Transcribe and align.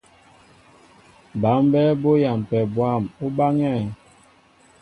Bǎ 1.41 1.51
mbɛ́ɛ́ 1.65 1.97
bú 2.01 2.11
yampɛ 2.23 2.57
bwâm, 2.73 3.03
ú 3.23 3.27
báŋɛ́ɛ̄. 3.37 3.83